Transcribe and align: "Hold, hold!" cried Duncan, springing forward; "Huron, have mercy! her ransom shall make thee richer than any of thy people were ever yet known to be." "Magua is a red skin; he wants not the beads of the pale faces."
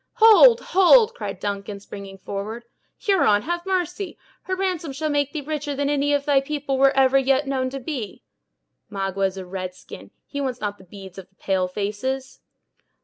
"Hold, 0.13 0.59
hold!" 0.61 1.13
cried 1.13 1.39
Duncan, 1.39 1.79
springing 1.79 2.17
forward; 2.17 2.65
"Huron, 2.97 3.43
have 3.43 3.67
mercy! 3.67 4.17
her 4.45 4.55
ransom 4.55 4.93
shall 4.93 5.11
make 5.11 5.31
thee 5.31 5.41
richer 5.41 5.75
than 5.75 5.91
any 5.91 6.11
of 6.11 6.25
thy 6.25 6.41
people 6.41 6.79
were 6.79 6.89
ever 6.97 7.19
yet 7.19 7.45
known 7.45 7.69
to 7.69 7.79
be." 7.79 8.23
"Magua 8.89 9.27
is 9.27 9.37
a 9.37 9.45
red 9.45 9.75
skin; 9.75 10.09
he 10.25 10.41
wants 10.41 10.59
not 10.59 10.79
the 10.79 10.85
beads 10.85 11.19
of 11.19 11.29
the 11.29 11.35
pale 11.35 11.67
faces." 11.67 12.39